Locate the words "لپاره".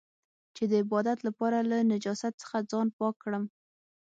1.27-1.57